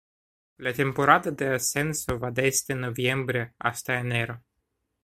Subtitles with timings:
[0.67, 4.41] La temporada de ascenso va desde noviembre hasta enero.